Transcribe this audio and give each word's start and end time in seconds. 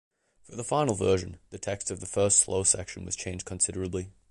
For 0.41 0.55
the 0.55 0.63
final 0.63 0.95
version, 0.95 1.37
the 1.51 1.59
text 1.59 1.91
of 1.91 1.99
the 1.99 2.07
first 2.07 2.39
slow 2.39 2.63
section 2.63 3.05
was 3.05 3.15
changed 3.15 3.45
considerably. 3.45 4.09